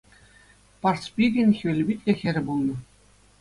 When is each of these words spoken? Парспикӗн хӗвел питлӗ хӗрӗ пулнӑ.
Парспикӗн 0.81 1.49
хӗвел 1.57 1.79
питлӗ 1.87 2.11
хӗрӗ 2.19 2.41
пулнӑ. 2.45 2.75